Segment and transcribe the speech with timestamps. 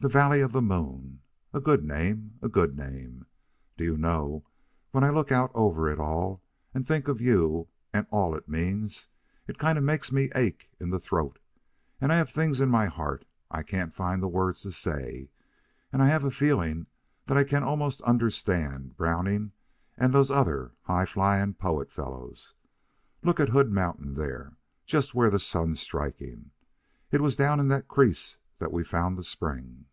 [0.00, 1.22] "The Valley of the Moon
[1.54, 3.24] a good name, a good name.
[3.78, 4.44] Do you know,
[4.90, 6.42] when I look out over it all,
[6.74, 9.08] and think of you and of all it means,
[9.46, 11.38] it kind of makes me ache in the throat,
[12.02, 15.30] and I have things in my heart I can't find the words to say,
[15.90, 16.86] and I have a feeling
[17.24, 19.52] that I can almost understand Browning
[19.96, 22.52] and those other high flying poet fellows.
[23.22, 26.50] Look at Hood Mountain there, just where the sun's striking.
[27.10, 29.86] It was down in that crease that we found the spring."